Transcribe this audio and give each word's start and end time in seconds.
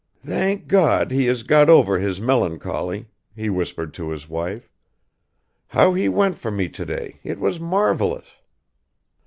"Thank 0.25 0.67
God, 0.67 1.11
he 1.11 1.27
has 1.27 1.43
got 1.43 1.69
over 1.69 1.99
his 1.99 2.19
melancholy," 2.19 3.05
he 3.35 3.51
whispered 3.51 3.93
to 3.93 4.09
his 4.09 4.27
wife. 4.27 4.67
"How 5.67 5.93
he 5.93 6.09
went 6.09 6.39
for 6.39 6.49
me 6.49 6.69
today, 6.69 7.19
it 7.23 7.37
was 7.39 7.59
marvelous!" 7.59 8.25